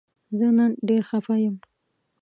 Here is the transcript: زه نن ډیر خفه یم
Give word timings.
زه 0.37 0.47
نن 0.57 0.71
ډیر 0.87 1.01
خفه 1.09 1.35
یم 1.43 1.55